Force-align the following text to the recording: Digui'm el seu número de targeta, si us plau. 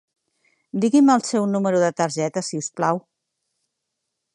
Digui'm 0.85 1.11
el 1.17 1.25
seu 1.29 1.47
número 1.51 1.83
de 1.85 1.93
targeta, 2.03 2.47
si 2.49 2.63
us 2.65 2.75
plau. 2.81 3.05